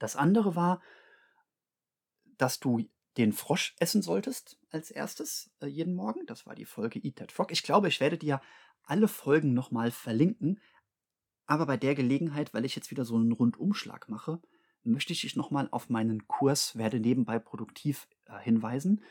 Das 0.00 0.16
andere 0.16 0.56
war, 0.56 0.82
dass 2.36 2.58
du 2.58 2.88
den 3.16 3.32
Frosch 3.32 3.76
essen 3.78 4.02
solltest 4.02 4.58
als 4.70 4.90
erstes 4.90 5.52
äh, 5.60 5.66
jeden 5.66 5.94
Morgen. 5.94 6.26
Das 6.26 6.46
war 6.46 6.56
die 6.56 6.64
Folge 6.64 6.98
Eat 6.98 7.16
That 7.16 7.30
Frog. 7.30 7.52
Ich 7.52 7.62
glaube, 7.62 7.86
ich 7.86 8.00
werde 8.00 8.18
dir 8.18 8.40
alle 8.82 9.06
Folgen 9.06 9.54
nochmal 9.54 9.92
verlinken. 9.92 10.60
Aber 11.46 11.66
bei 11.66 11.76
der 11.76 11.94
Gelegenheit, 11.94 12.52
weil 12.52 12.64
ich 12.64 12.74
jetzt 12.74 12.90
wieder 12.90 13.04
so 13.04 13.14
einen 13.14 13.30
Rundumschlag 13.30 14.08
mache, 14.08 14.40
möchte 14.84 15.12
ich 15.12 15.22
dich 15.22 15.36
nochmal 15.36 15.68
auf 15.70 15.88
meinen 15.88 16.26
Kurs 16.26 16.76
Werde 16.76 17.00
nebenbei 17.00 17.38
produktiv 17.38 18.08
äh, 18.26 18.38
hinweisen. 18.38 19.02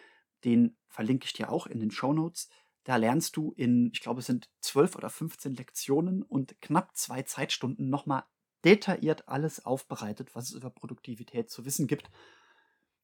Den 0.43 0.77
verlinke 0.87 1.25
ich 1.25 1.33
dir 1.33 1.51
auch 1.51 1.67
in 1.67 1.79
den 1.79 1.91
Show 1.91 2.13
Notes. 2.13 2.49
Da 2.83 2.97
lernst 2.97 3.37
du 3.37 3.53
in, 3.55 3.91
ich 3.93 4.01
glaube, 4.01 4.19
es 4.19 4.25
sind 4.25 4.49
zwölf 4.59 4.95
oder 4.95 5.09
15 5.09 5.55
Lektionen 5.55 6.21
und 6.21 6.59
knapp 6.61 6.95
zwei 6.95 7.23
Zeitstunden 7.23 7.89
nochmal 7.89 8.23
detailliert 8.65 9.27
alles 9.27 9.65
aufbereitet, 9.65 10.35
was 10.35 10.49
es 10.49 10.55
über 10.55 10.69
Produktivität 10.69 11.49
zu 11.49 11.65
wissen 11.65 11.87
gibt. 11.87 12.09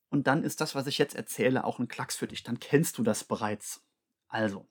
Und 0.09 0.27
dann 0.27 0.43
ist 0.43 0.61
das, 0.61 0.75
was 0.75 0.87
ich 0.87 0.97
jetzt 0.97 1.15
erzähle, 1.15 1.63
auch 1.63 1.79
ein 1.79 1.87
Klacks 1.87 2.15
für 2.15 2.27
dich. 2.27 2.43
Dann 2.43 2.59
kennst 2.59 2.97
du 2.97 3.03
das 3.03 3.23
bereits. 3.23 3.85
Also, 4.27 4.67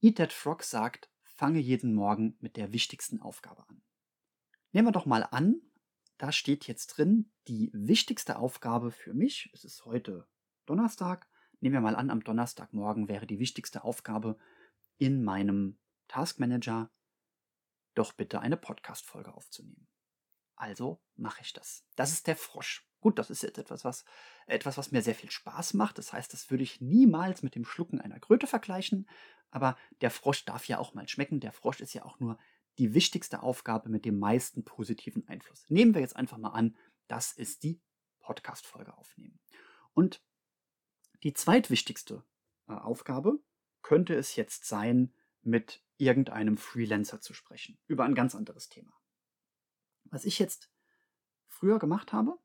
Eat 0.00 0.16
That 0.16 0.32
Frog 0.32 0.62
sagt, 0.62 1.08
fange 1.22 1.58
jeden 1.58 1.94
Morgen 1.94 2.36
mit 2.40 2.56
der 2.56 2.72
wichtigsten 2.72 3.20
Aufgabe 3.20 3.68
an. 3.68 3.82
Nehmen 4.72 4.88
wir 4.88 4.92
doch 4.92 5.06
mal 5.06 5.22
an, 5.22 5.60
da 6.18 6.32
steht 6.32 6.66
jetzt 6.66 6.88
drin, 6.88 7.32
die 7.48 7.70
wichtigste 7.72 8.38
Aufgabe 8.38 8.90
für 8.90 9.14
mich, 9.14 9.50
es 9.52 9.64
ist 9.64 9.84
heute 9.84 10.26
Donnerstag, 10.66 11.28
nehmen 11.60 11.74
wir 11.74 11.80
mal 11.80 11.96
an, 11.96 12.10
am 12.10 12.22
Donnerstagmorgen 12.22 13.08
wäre 13.08 13.26
die 13.26 13.38
wichtigste 13.38 13.84
Aufgabe 13.84 14.38
in 14.98 15.24
meinem 15.24 15.78
Taskmanager 16.08 16.90
doch 17.94 18.12
bitte 18.12 18.40
eine 18.40 18.56
Podcast-Folge 18.56 19.34
aufzunehmen. 19.34 19.88
Also 20.56 21.00
mache 21.16 21.42
ich 21.42 21.52
das. 21.52 21.84
Das 21.96 22.12
ist 22.12 22.26
der 22.26 22.36
Frosch. 22.36 22.88
Gut, 23.00 23.18
das 23.18 23.30
ist 23.30 23.42
jetzt 23.42 23.58
etwas, 23.58 23.84
was, 23.84 24.04
etwas, 24.46 24.78
was 24.78 24.92
mir 24.92 25.02
sehr 25.02 25.14
viel 25.14 25.30
Spaß 25.30 25.74
macht. 25.74 25.98
Das 25.98 26.12
heißt, 26.12 26.32
das 26.32 26.50
würde 26.50 26.64
ich 26.64 26.80
niemals 26.80 27.42
mit 27.42 27.54
dem 27.54 27.64
Schlucken 27.64 28.00
einer 28.00 28.20
Kröte 28.20 28.46
vergleichen. 28.46 29.08
Aber 29.50 29.76
der 30.00 30.10
Frosch 30.10 30.44
darf 30.44 30.66
ja 30.66 30.78
auch 30.78 30.94
mal 30.94 31.08
schmecken. 31.08 31.40
Der 31.40 31.52
Frosch 31.52 31.80
ist 31.80 31.92
ja 31.92 32.04
auch 32.04 32.18
nur 32.18 32.38
die 32.78 32.94
wichtigste 32.94 33.42
Aufgabe 33.42 33.88
mit 33.88 34.04
dem 34.04 34.18
meisten 34.18 34.64
positiven 34.64 35.26
Einfluss. 35.28 35.64
Nehmen 35.68 35.94
wir 35.94 36.00
jetzt 36.00 36.16
einfach 36.16 36.38
mal 36.38 36.50
an, 36.50 36.76
das 37.08 37.32
ist 37.32 37.62
die 37.62 37.80
Podcast-Folge 38.20 38.96
aufnehmen. 38.96 39.38
Und 39.92 40.22
die 41.22 41.34
zweitwichtigste 41.34 42.24
äh, 42.68 42.72
Aufgabe 42.72 43.38
könnte 43.82 44.14
es 44.14 44.36
jetzt 44.36 44.64
sein, 44.64 45.12
mit 45.42 45.82
irgendeinem 45.98 46.56
Freelancer 46.56 47.20
zu 47.20 47.34
sprechen, 47.34 47.78
über 47.86 48.04
ein 48.04 48.14
ganz 48.14 48.34
anderes 48.34 48.68
Thema. 48.68 48.92
Was 50.04 50.24
ich 50.24 50.38
jetzt 50.38 50.70
früher 51.48 51.78
gemacht 51.78 52.12
habe, 52.12 52.38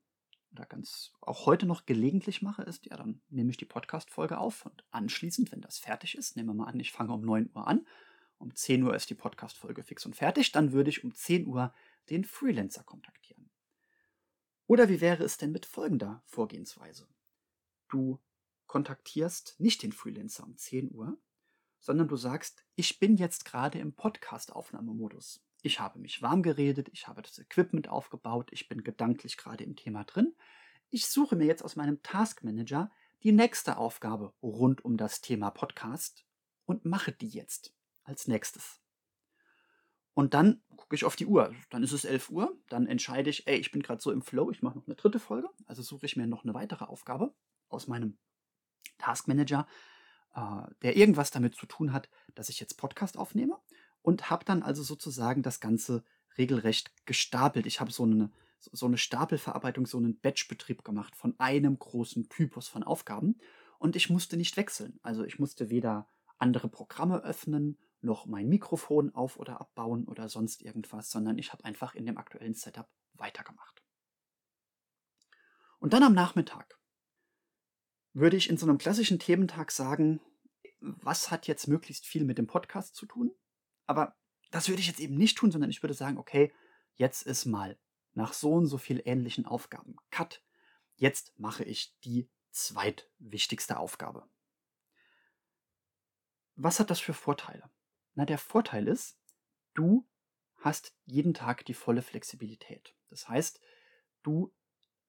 oder 0.52 0.66
ganz 0.66 1.12
auch 1.20 1.46
heute 1.46 1.66
noch 1.66 1.86
gelegentlich 1.86 2.42
mache, 2.42 2.62
ist, 2.62 2.86
ja, 2.86 2.96
dann 2.96 3.20
nehme 3.28 3.50
ich 3.50 3.56
die 3.56 3.64
Podcast-Folge 3.64 4.38
auf 4.38 4.66
und 4.66 4.84
anschließend, 4.90 5.52
wenn 5.52 5.60
das 5.60 5.78
fertig 5.78 6.16
ist, 6.16 6.36
nehmen 6.36 6.48
wir 6.48 6.54
mal 6.54 6.66
an, 6.66 6.80
ich 6.80 6.92
fange 6.92 7.12
um 7.12 7.22
9 7.22 7.50
Uhr 7.54 7.66
an, 7.66 7.86
um 8.40 8.54
10 8.54 8.82
Uhr 8.82 8.94
ist 8.94 9.10
die 9.10 9.14
Podcast-Folge 9.14 9.82
fix 9.82 10.06
und 10.06 10.16
fertig, 10.16 10.52
dann 10.52 10.72
würde 10.72 10.90
ich 10.90 11.04
um 11.04 11.14
10 11.14 11.46
Uhr 11.46 11.74
den 12.08 12.24
Freelancer 12.24 12.82
kontaktieren. 12.82 13.50
Oder 14.66 14.88
wie 14.88 15.00
wäre 15.00 15.24
es 15.24 15.36
denn 15.36 15.52
mit 15.52 15.66
folgender 15.66 16.22
Vorgehensweise? 16.26 17.08
Du 17.88 18.20
kontaktierst 18.66 19.56
nicht 19.58 19.82
den 19.82 19.92
Freelancer 19.92 20.44
um 20.44 20.56
10 20.56 20.92
Uhr, 20.92 21.18
sondern 21.80 22.08
du 22.08 22.16
sagst, 22.16 22.64
ich 22.76 22.98
bin 22.98 23.16
jetzt 23.16 23.44
gerade 23.44 23.78
im 23.78 23.94
Podcast-Aufnahmemodus. 23.94 25.44
Ich 25.62 25.80
habe 25.80 25.98
mich 25.98 26.22
warm 26.22 26.42
geredet, 26.42 26.88
ich 26.92 27.08
habe 27.08 27.20
das 27.20 27.38
Equipment 27.38 27.88
aufgebaut, 27.88 28.50
ich 28.52 28.68
bin 28.68 28.82
gedanklich 28.82 29.36
gerade 29.36 29.64
im 29.64 29.76
Thema 29.76 30.04
drin. 30.04 30.34
Ich 30.88 31.06
suche 31.06 31.36
mir 31.36 31.46
jetzt 31.46 31.62
aus 31.62 31.76
meinem 31.76 32.02
Task 32.02 32.42
Manager 32.42 32.90
die 33.22 33.32
nächste 33.32 33.76
Aufgabe 33.76 34.32
rund 34.42 34.84
um 34.84 34.96
das 34.96 35.20
Thema 35.20 35.50
Podcast 35.50 36.24
und 36.64 36.84
mache 36.84 37.12
die 37.12 37.28
jetzt 37.28 37.74
als 38.10 38.28
nächstes. 38.28 38.80
Und 40.12 40.34
dann 40.34 40.60
gucke 40.76 40.96
ich 40.96 41.04
auf 41.04 41.16
die 41.16 41.26
Uhr. 41.26 41.54
Dann 41.70 41.82
ist 41.82 41.92
es 41.92 42.04
11 42.04 42.30
Uhr. 42.30 42.58
Dann 42.68 42.86
entscheide 42.86 43.30
ich, 43.30 43.46
ey, 43.46 43.56
ich 43.56 43.70
bin 43.70 43.82
gerade 43.82 44.02
so 44.02 44.10
im 44.10 44.20
Flow, 44.20 44.50
ich 44.50 44.60
mache 44.60 44.76
noch 44.76 44.86
eine 44.86 44.96
dritte 44.96 45.18
Folge. 45.18 45.48
Also 45.66 45.82
suche 45.82 46.04
ich 46.04 46.16
mir 46.16 46.26
noch 46.26 46.44
eine 46.44 46.52
weitere 46.52 46.84
Aufgabe 46.84 47.32
aus 47.68 47.86
meinem 47.86 48.18
Task 48.98 49.28
Manager, 49.28 49.66
äh, 50.34 50.62
der 50.82 50.96
irgendwas 50.96 51.30
damit 51.30 51.54
zu 51.54 51.66
tun 51.66 51.92
hat, 51.92 52.10
dass 52.34 52.48
ich 52.48 52.60
jetzt 52.60 52.76
Podcast 52.76 53.16
aufnehme 53.16 53.58
und 54.02 54.28
habe 54.28 54.44
dann 54.44 54.62
also 54.62 54.82
sozusagen 54.82 55.42
das 55.42 55.60
Ganze 55.60 56.04
regelrecht 56.36 56.92
gestapelt. 57.06 57.66
Ich 57.66 57.80
habe 57.80 57.92
so 57.92 58.02
eine, 58.02 58.30
so 58.58 58.86
eine 58.86 58.98
Stapelverarbeitung, 58.98 59.86
so 59.86 59.98
einen 59.98 60.18
Batchbetrieb 60.20 60.84
gemacht 60.84 61.14
von 61.16 61.38
einem 61.38 61.78
großen 61.78 62.28
Typus 62.28 62.68
von 62.68 62.82
Aufgaben 62.82 63.38
und 63.78 63.96
ich 63.96 64.10
musste 64.10 64.36
nicht 64.36 64.56
wechseln. 64.56 64.98
Also 65.02 65.24
ich 65.24 65.38
musste 65.38 65.70
weder 65.70 66.08
andere 66.36 66.68
Programme 66.68 67.22
öffnen, 67.22 67.78
noch 68.00 68.26
mein 68.26 68.48
Mikrofon 68.48 69.14
auf 69.14 69.36
oder 69.36 69.60
abbauen 69.60 70.06
oder 70.06 70.28
sonst 70.28 70.62
irgendwas, 70.62 71.10
sondern 71.10 71.38
ich 71.38 71.52
habe 71.52 71.64
einfach 71.64 71.94
in 71.94 72.06
dem 72.06 72.18
aktuellen 72.18 72.54
Setup 72.54 72.88
weitergemacht. 73.14 73.82
Und 75.78 75.92
dann 75.92 76.02
am 76.02 76.14
Nachmittag 76.14 76.78
würde 78.12 78.36
ich 78.36 78.50
in 78.50 78.56
so 78.56 78.66
einem 78.66 78.78
klassischen 78.78 79.18
Thementag 79.18 79.70
sagen, 79.70 80.20
was 80.80 81.30
hat 81.30 81.46
jetzt 81.46 81.68
möglichst 81.68 82.06
viel 82.06 82.24
mit 82.24 82.38
dem 82.38 82.46
Podcast 82.46 82.94
zu 82.94 83.06
tun? 83.06 83.34
Aber 83.86 84.16
das 84.50 84.68
würde 84.68 84.80
ich 84.80 84.88
jetzt 84.88 85.00
eben 85.00 85.16
nicht 85.16 85.38
tun, 85.38 85.50
sondern 85.50 85.70
ich 85.70 85.82
würde 85.82 85.94
sagen, 85.94 86.18
okay, 86.18 86.52
jetzt 86.94 87.22
ist 87.22 87.44
mal 87.44 87.78
nach 88.14 88.32
so 88.32 88.52
und 88.52 88.66
so 88.66 88.78
viel 88.78 89.02
ähnlichen 89.04 89.46
Aufgaben 89.46 89.96
Cut. 90.10 90.42
Jetzt 90.96 91.38
mache 91.38 91.64
ich 91.64 91.96
die 92.04 92.28
zweitwichtigste 92.50 93.78
Aufgabe. 93.78 94.28
Was 96.56 96.80
hat 96.80 96.90
das 96.90 97.00
für 97.00 97.14
Vorteile? 97.14 97.70
Na, 98.20 98.26
der 98.26 98.36
Vorteil 98.36 98.86
ist, 98.86 99.18
du 99.72 100.06
hast 100.58 100.94
jeden 101.06 101.32
Tag 101.32 101.64
die 101.64 101.72
volle 101.72 102.02
Flexibilität. 102.02 102.94
Das 103.08 103.30
heißt, 103.30 103.62
du 104.22 104.52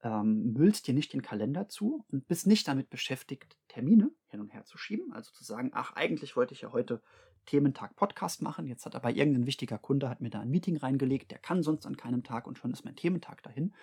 ähm, 0.02 0.54
müllst 0.54 0.88
dir 0.88 0.94
nicht 0.94 1.12
den 1.12 1.22
Kalender 1.22 1.68
zu 1.68 2.06
und 2.08 2.26
bist 2.30 2.48
nicht 2.48 2.70
damit 2.70 2.90
beschäftigt, 2.90 3.58
Termine 3.68 4.12
hin 4.30 4.40
und 4.40 4.54
her 4.54 4.64
zu 4.64 4.78
schieben. 4.78 5.12
Also 5.12 5.34
zu 5.34 5.44
sagen, 5.44 5.72
ach, 5.74 5.92
eigentlich 5.98 6.38
wollte 6.38 6.54
ich 6.54 6.62
ja 6.62 6.72
heute 6.72 7.04
Thementag 7.48 7.98
Podcast 7.98 8.42
machen. 8.42 8.66
Jetzt 8.66 8.86
hat 8.86 8.96
aber 8.96 9.12
irgendein 9.12 9.46
wichtiger 9.46 9.78
Kunde 9.78 10.08
hat 10.08 10.22
mir 10.22 10.30
da 10.30 10.40
ein 10.40 10.50
Meeting 10.50 10.78
reingelegt, 10.78 11.32
der 11.32 11.40
kann 11.40 11.64
sonst 11.64 11.86
an 11.86 11.98
keinem 11.98 12.24
Tag 12.24 12.48
und 12.48 12.60
schon 12.60 12.72
ist 12.72 12.86
mein 12.86 12.96
Thementag 12.96 13.44
dahin. 13.44 13.76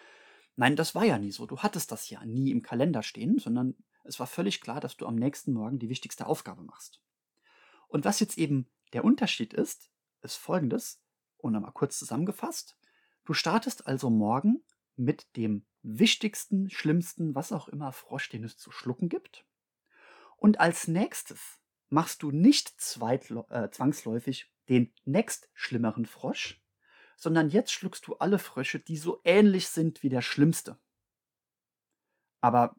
Nein, 0.57 0.75
das 0.75 0.95
war 0.95 1.05
ja 1.05 1.19
nie 1.19 1.33
so. 1.33 1.45
Du 1.45 1.59
hattest 1.59 1.93
das 1.93 2.09
ja 2.09 2.25
nie 2.25 2.51
im 2.51 2.63
Kalender 2.63 3.03
stehen, 3.03 3.39
sondern 3.39 3.75
es 4.05 4.19
war 4.19 4.27
völlig 4.27 4.63
klar, 4.63 4.81
dass 4.81 4.97
du 4.97 5.05
am 5.05 5.17
nächsten 5.17 5.53
Morgen 5.53 5.79
die 5.79 5.91
wichtigste 5.91 6.27
Aufgabe 6.27 6.63
machst. 6.63 7.03
Und 7.89 8.07
was 8.07 8.21
jetzt 8.21 8.39
eben 8.39 8.71
der 8.93 9.05
Unterschied 9.05 9.55
ist, 9.55 9.91
ist 10.23 10.37
folgendes, 10.37 11.01
und 11.39 11.55
einmal 11.55 11.73
kurz 11.73 11.99
zusammengefasst. 11.99 12.77
Du 13.25 13.33
startest 13.33 13.87
also 13.87 14.11
morgen 14.11 14.65
mit 14.97 15.37
dem 15.37 15.67
wichtigsten, 15.83 16.71
schlimmsten, 16.71 17.35
was 17.35 17.53
auch 17.53 17.69
immer 17.69 17.93
Frosch, 17.93 18.29
den 18.29 18.45
es 18.45 18.57
zu 18.57 18.71
schlucken 18.71 19.09
gibt. 19.09 19.47
Und 20.37 20.61
als 20.61 20.89
nächstes 20.89 21.61
machst 21.89 22.23
du 22.23 22.31
nicht 22.31 22.71
äh, 22.71 23.71
zwangsläufig 23.71 24.53
den 24.69 24.93
nächst 25.05 25.49
schlimmeren 25.55 26.07
Frosch, 26.07 26.63
sondern 27.17 27.49
jetzt 27.49 27.73
schluckst 27.73 28.07
du 28.07 28.17
alle 28.17 28.39
Frösche, 28.39 28.79
die 28.79 28.97
so 28.97 29.21
ähnlich 29.25 29.69
sind 29.69 30.03
wie 30.03 30.09
der 30.09 30.23
schlimmste. 30.23 30.79
Aber 32.41 32.77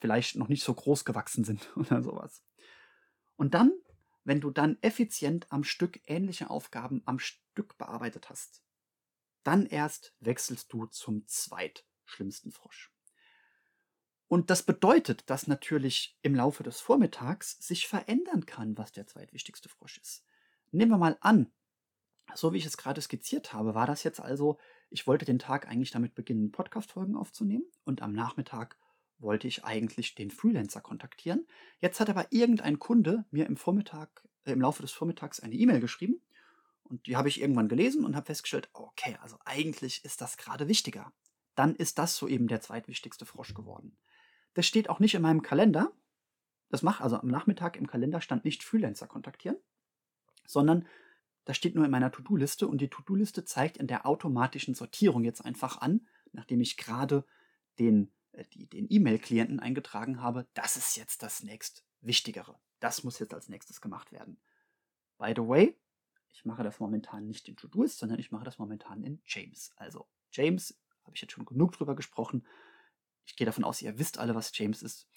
vielleicht 0.00 0.36
noch 0.36 0.48
nicht 0.48 0.64
so 0.64 0.74
groß 0.74 1.04
gewachsen 1.04 1.44
sind 1.44 1.70
oder 1.76 2.02
sowas. 2.02 2.42
Und 3.36 3.54
dann, 3.54 3.72
wenn 4.28 4.42
du 4.42 4.50
dann 4.50 4.76
effizient 4.82 5.50
am 5.50 5.64
Stück 5.64 6.02
ähnliche 6.06 6.50
Aufgaben 6.50 7.00
am 7.06 7.18
Stück 7.18 7.78
bearbeitet 7.78 8.28
hast, 8.28 8.62
dann 9.42 9.64
erst 9.64 10.14
wechselst 10.20 10.70
du 10.70 10.84
zum 10.84 11.26
zweitschlimmsten 11.26 12.52
Frosch. 12.52 12.92
Und 14.26 14.50
das 14.50 14.62
bedeutet, 14.62 15.30
dass 15.30 15.46
natürlich 15.46 16.18
im 16.20 16.34
Laufe 16.34 16.62
des 16.62 16.78
Vormittags 16.78 17.52
sich 17.66 17.88
verändern 17.88 18.44
kann, 18.44 18.76
was 18.76 18.92
der 18.92 19.06
zweitwichtigste 19.06 19.70
Frosch 19.70 19.96
ist. 19.96 20.26
Nehmen 20.72 20.90
wir 20.90 20.98
mal 20.98 21.16
an, 21.22 21.50
so 22.34 22.52
wie 22.52 22.58
ich 22.58 22.66
es 22.66 22.76
gerade 22.76 23.00
skizziert 23.00 23.54
habe, 23.54 23.74
war 23.74 23.86
das 23.86 24.02
jetzt 24.02 24.20
also, 24.20 24.58
ich 24.90 25.06
wollte 25.06 25.24
den 25.24 25.38
Tag 25.38 25.66
eigentlich 25.66 25.92
damit 25.92 26.14
beginnen, 26.14 26.52
Podcast-Folgen 26.52 27.16
aufzunehmen 27.16 27.64
und 27.84 28.02
am 28.02 28.12
Nachmittag 28.12 28.76
wollte 29.18 29.48
ich 29.48 29.64
eigentlich 29.64 30.14
den 30.14 30.30
Freelancer 30.30 30.80
kontaktieren. 30.80 31.46
Jetzt 31.80 32.00
hat 32.00 32.10
aber 32.10 32.26
irgendein 32.30 32.78
Kunde 32.78 33.24
mir 33.30 33.46
im 33.46 33.56
Vormittag, 33.56 34.26
äh, 34.44 34.52
im 34.52 34.60
Laufe 34.60 34.82
des 34.82 34.92
Vormittags 34.92 35.40
eine 35.40 35.54
E-Mail 35.54 35.80
geschrieben 35.80 36.20
und 36.84 37.06
die 37.06 37.16
habe 37.16 37.28
ich 37.28 37.40
irgendwann 37.40 37.68
gelesen 37.68 38.04
und 38.04 38.16
habe 38.16 38.26
festgestellt, 38.26 38.70
okay, 38.72 39.16
also 39.20 39.38
eigentlich 39.44 40.04
ist 40.04 40.20
das 40.20 40.36
gerade 40.36 40.68
wichtiger. 40.68 41.12
Dann 41.54 41.74
ist 41.74 41.98
das 41.98 42.16
so 42.16 42.28
eben 42.28 42.48
der 42.48 42.60
zweitwichtigste 42.60 43.26
Frosch 43.26 43.54
geworden. 43.54 43.96
Das 44.54 44.66
steht 44.66 44.88
auch 44.88 45.00
nicht 45.00 45.14
in 45.14 45.22
meinem 45.22 45.42
Kalender. 45.42 45.92
Das 46.70 46.82
macht 46.82 47.00
also 47.00 47.16
am 47.16 47.28
Nachmittag 47.28 47.76
im 47.76 47.86
Kalender 47.86 48.20
stand 48.20 48.44
nicht 48.44 48.62
Freelancer 48.62 49.06
kontaktieren, 49.06 49.56
sondern 50.46 50.86
das 51.44 51.56
steht 51.56 51.74
nur 51.74 51.84
in 51.84 51.90
meiner 51.90 52.12
To-Do-Liste 52.12 52.68
und 52.68 52.80
die 52.80 52.90
To-Do-Liste 52.90 53.44
zeigt 53.44 53.78
in 53.78 53.86
der 53.86 54.06
automatischen 54.06 54.74
Sortierung 54.74 55.24
jetzt 55.24 55.44
einfach 55.44 55.80
an, 55.80 56.06
nachdem 56.32 56.60
ich 56.60 56.76
gerade 56.76 57.24
den 57.78 58.12
äh, 58.38 58.66
den 58.66 58.86
E-Mail-Klienten 58.88 59.60
eingetragen 59.60 60.22
habe, 60.22 60.46
das 60.54 60.76
ist 60.76 60.96
jetzt 60.96 61.22
das 61.22 61.42
nächst 61.42 61.84
Wichtigere. 62.00 62.58
Das 62.80 63.02
muss 63.02 63.18
jetzt 63.18 63.34
als 63.34 63.48
nächstes 63.48 63.80
gemacht 63.80 64.12
werden. 64.12 64.40
By 65.18 65.32
the 65.34 65.42
way, 65.42 65.76
ich 66.32 66.44
mache 66.44 66.62
das 66.62 66.78
momentan 66.78 67.26
nicht 67.26 67.48
in 67.48 67.56
To-Doist, 67.56 67.98
sondern 67.98 68.20
ich 68.20 68.30
mache 68.30 68.44
das 68.44 68.58
momentan 68.58 69.02
in 69.02 69.20
James. 69.26 69.72
Also 69.76 70.08
James 70.30 70.78
habe 71.04 71.16
ich 71.16 71.22
jetzt 71.22 71.32
schon 71.32 71.44
genug 71.44 71.72
drüber 71.72 71.96
gesprochen. 71.96 72.46
Ich 73.24 73.34
gehe 73.34 73.46
davon 73.46 73.64
aus, 73.64 73.82
ihr 73.82 73.98
wisst 73.98 74.18
alle, 74.18 74.34
was 74.34 74.56
James 74.56 74.82
ist. 74.82 75.08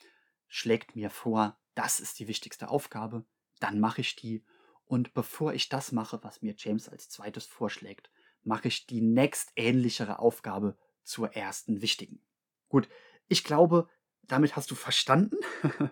Schlägt 0.47 0.95
mir 0.95 1.09
vor, 1.09 1.59
das 1.75 1.99
ist 1.99 2.19
die 2.19 2.27
wichtigste 2.27 2.69
Aufgabe, 2.69 3.25
dann 3.59 3.79
mache 3.79 4.01
ich 4.01 4.15
die. 4.15 4.43
Und 4.85 5.13
bevor 5.13 5.53
ich 5.53 5.69
das 5.69 5.91
mache, 5.91 6.23
was 6.23 6.41
mir 6.41 6.55
James 6.57 6.89
als 6.89 7.07
zweites 7.09 7.45
vorschlägt, 7.45 8.09
mache 8.43 8.67
ich 8.67 8.87
die 8.87 9.01
nächstähnlichere 9.01 10.19
Aufgabe 10.19 10.77
zur 11.03 11.33
ersten 11.35 11.81
wichtigen. 11.81 12.21
Gut, 12.67 12.89
ich 13.31 13.45
glaube, 13.45 13.88
damit 14.23 14.57
hast 14.57 14.69
du 14.71 14.75
verstanden, 14.75 15.38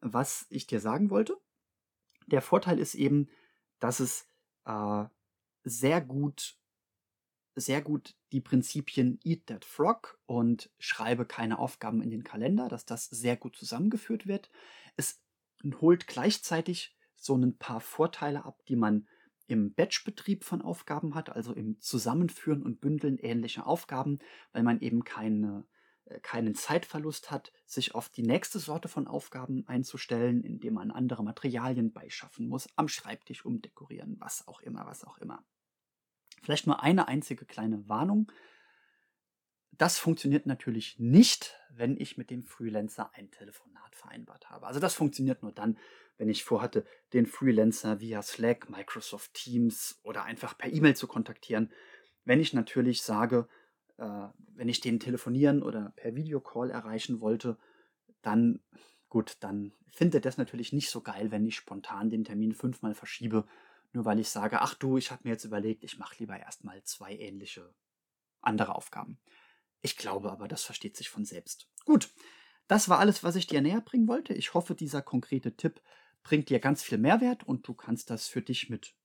was 0.00 0.46
ich 0.50 0.66
dir 0.66 0.80
sagen 0.80 1.08
wollte. 1.08 1.40
Der 2.26 2.42
Vorteil 2.42 2.78
ist 2.78 2.94
eben, 2.94 3.30
dass 3.78 4.00
es 4.00 4.28
äh, 4.66 5.04
sehr 5.62 6.02
gut, 6.02 6.58
sehr 7.54 7.80
gut 7.80 8.14
die 8.32 8.42
Prinzipien 8.42 9.18
Eat 9.24 9.46
That 9.46 9.64
Frog 9.64 10.20
und 10.26 10.70
schreibe 10.78 11.24
keine 11.24 11.58
Aufgaben 11.58 12.02
in 12.02 12.10
den 12.10 12.22
Kalender, 12.22 12.68
dass 12.68 12.84
das 12.84 13.06
sehr 13.06 13.36
gut 13.36 13.56
zusammengeführt 13.56 14.26
wird. 14.26 14.50
Es 14.96 15.22
holt 15.80 16.06
gleichzeitig 16.06 16.94
so 17.16 17.34
ein 17.34 17.56
paar 17.56 17.80
Vorteile 17.80 18.44
ab, 18.44 18.62
die 18.66 18.76
man 18.76 19.08
im 19.46 19.72
Batch-Betrieb 19.72 20.44
von 20.44 20.60
Aufgaben 20.60 21.14
hat, 21.14 21.30
also 21.30 21.54
im 21.54 21.80
Zusammenführen 21.80 22.62
und 22.62 22.80
Bündeln 22.80 23.18
ähnlicher 23.18 23.66
Aufgaben, 23.66 24.18
weil 24.52 24.62
man 24.62 24.80
eben 24.80 25.04
keine, 25.04 25.66
keinen 26.22 26.54
Zeitverlust 26.54 27.30
hat, 27.30 27.52
sich 27.66 27.94
auf 27.94 28.08
die 28.08 28.22
nächste 28.22 28.58
Sorte 28.58 28.88
von 28.88 29.06
Aufgaben 29.06 29.66
einzustellen, 29.66 30.42
indem 30.42 30.74
man 30.74 30.90
andere 30.90 31.24
Materialien 31.24 31.92
beischaffen 31.92 32.48
muss, 32.48 32.68
am 32.76 32.88
Schreibtisch 32.88 33.44
umdekorieren, 33.44 34.16
was 34.20 34.46
auch 34.46 34.60
immer, 34.60 34.86
was 34.86 35.04
auch 35.04 35.18
immer. 35.18 35.44
Vielleicht 36.42 36.66
nur 36.66 36.82
eine 36.82 37.08
einzige 37.08 37.46
kleine 37.46 37.88
Warnung. 37.88 38.30
Das 39.72 39.98
funktioniert 39.98 40.46
natürlich 40.46 40.98
nicht, 40.98 41.58
wenn 41.70 41.96
ich 41.98 42.18
mit 42.18 42.30
dem 42.30 42.44
Freelancer 42.44 43.10
ein 43.14 43.30
Telefonat 43.30 43.94
vereinbart 43.94 44.50
habe. 44.50 44.66
Also 44.66 44.78
das 44.78 44.94
funktioniert 44.94 45.42
nur 45.42 45.52
dann, 45.52 45.78
wenn 46.16 46.28
ich 46.28 46.44
vorhatte, 46.44 46.84
den 47.12 47.26
Freelancer 47.26 48.00
via 48.00 48.22
Slack, 48.22 48.68
Microsoft 48.68 49.34
Teams 49.34 49.98
oder 50.02 50.24
einfach 50.24 50.56
per 50.56 50.72
E-Mail 50.72 50.94
zu 50.94 51.08
kontaktieren. 51.08 51.72
Wenn 52.24 52.40
ich 52.40 52.52
natürlich 52.52 53.02
sage, 53.02 53.48
äh, 53.98 54.28
wenn 54.54 54.68
ich 54.68 54.80
den 54.80 55.00
telefonieren 55.00 55.62
oder 55.62 55.92
per 55.96 56.14
Videocall 56.14 56.70
erreichen 56.70 57.20
wollte, 57.20 57.58
dann 58.22 58.60
gut, 59.08 59.36
dann 59.40 59.72
findet 59.92 60.24
das 60.24 60.38
natürlich 60.38 60.72
nicht 60.72 60.90
so 60.90 61.00
geil, 61.00 61.30
wenn 61.30 61.46
ich 61.46 61.54
spontan 61.54 62.10
den 62.10 62.24
Termin 62.24 62.52
fünfmal 62.52 62.94
verschiebe, 62.94 63.46
nur 63.92 64.04
weil 64.04 64.18
ich 64.18 64.28
sage, 64.28 64.60
ach 64.60 64.74
du, 64.74 64.96
ich 64.96 65.12
habe 65.12 65.20
mir 65.24 65.30
jetzt 65.30 65.44
überlegt, 65.44 65.84
ich 65.84 65.98
mache 65.98 66.16
lieber 66.18 66.36
erstmal 66.36 66.82
zwei 66.82 67.16
ähnliche 67.16 67.72
andere 68.40 68.74
Aufgaben. 68.74 69.18
Ich 69.82 69.96
glaube 69.96 70.32
aber, 70.32 70.48
das 70.48 70.64
versteht 70.64 70.96
sich 70.96 71.10
von 71.10 71.24
selbst. 71.24 71.68
Gut, 71.84 72.10
das 72.66 72.88
war 72.88 72.98
alles, 72.98 73.22
was 73.22 73.36
ich 73.36 73.46
dir 73.46 73.60
näher 73.60 73.82
bringen 73.82 74.08
wollte. 74.08 74.34
Ich 74.34 74.52
hoffe, 74.54 74.74
dieser 74.74 75.00
konkrete 75.00 75.56
Tipp 75.56 75.80
bringt 76.24 76.48
dir 76.48 76.58
ganz 76.58 76.82
viel 76.82 76.98
Mehrwert 76.98 77.44
und 77.44 77.68
du 77.68 77.74
kannst 77.74 78.10
das 78.10 78.26
für 78.26 78.42
dich 78.42 78.68
mit 78.68 78.96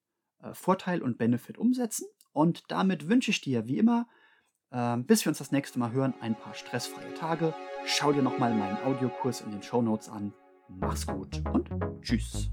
äh, 0.42 0.54
Vorteil 0.56 1.04
und 1.04 1.20
Benefit 1.20 1.60
umsetzen. 1.60 2.08
Und 2.32 2.64
damit 2.70 3.08
wünsche 3.08 3.30
ich 3.30 3.42
dir 3.42 3.68
wie 3.68 3.78
immer, 3.78 4.10
äh, 4.72 4.98
bis 4.98 5.26
wir 5.26 5.30
uns 5.30 5.38
das 5.38 5.52
nächste 5.52 5.80
Mal 5.80 5.92
hören, 5.92 6.14
ein 6.22 6.36
paar 6.36 6.54
stressfreie 6.54 7.14
Tage. 7.14 7.54
Schau 7.86 8.12
dir 8.12 8.22
nochmal 8.22 8.54
meinen 8.54 8.78
Audiokurs 8.84 9.42
in 9.42 9.52
den 9.52 9.64
Show 9.64 9.82
Notes 9.82 10.10
an. 10.10 10.34
Mach's 10.68 11.08
gut 11.08 11.42
und 11.52 11.70
tschüss. 12.02 12.52